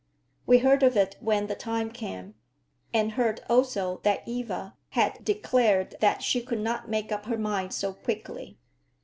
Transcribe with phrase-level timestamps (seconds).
[0.47, 2.33] We heard of it when the time came,
[2.91, 7.71] and heard also that Eva had declared that she could not make up her mind
[7.71, 8.57] so quickly.